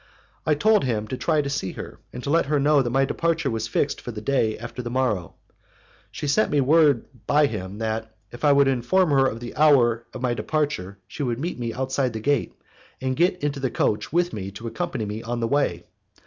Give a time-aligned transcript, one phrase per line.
[0.47, 3.05] I told him to try to see her, and to let her know that my
[3.05, 5.35] departure was fixed for the day after the morrow.
[6.09, 10.07] She sent me word by him that, if I would inform her of the hour
[10.11, 12.55] of my departure, she would meet me outside of the gate,
[12.99, 15.83] and get into the coach with me to accompany me on my way.